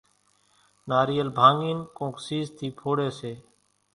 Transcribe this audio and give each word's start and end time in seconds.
ناريل 0.89 1.27
ڀانڳين 1.37 1.79
ڪونڪ 1.97 2.15
سيز 2.27 2.45
ٿي 2.57 2.67
ڦوڙي 2.79 3.09
سي 3.19 3.33